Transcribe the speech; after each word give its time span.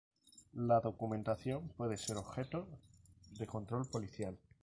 La 0.53 0.79
documentación 0.79 1.67
puede 1.77 1.95
ser 1.95 2.17
objeto 2.17 2.67
de 3.37 3.45
control 3.45 3.85
policial. 3.87 4.35